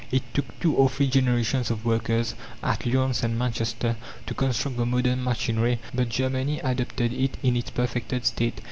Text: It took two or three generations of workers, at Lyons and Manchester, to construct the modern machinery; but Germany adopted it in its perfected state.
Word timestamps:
It 0.11 0.23
took 0.33 0.59
two 0.59 0.73
or 0.73 0.89
three 0.89 1.05
generations 1.07 1.69
of 1.69 1.85
workers, 1.85 2.33
at 2.63 2.87
Lyons 2.87 3.21
and 3.23 3.37
Manchester, 3.37 3.97
to 4.25 4.33
construct 4.33 4.77
the 4.77 4.85
modern 4.87 5.23
machinery; 5.23 5.77
but 5.93 6.09
Germany 6.09 6.59
adopted 6.61 7.13
it 7.13 7.37
in 7.43 7.55
its 7.55 7.69
perfected 7.69 8.25
state. 8.25 8.59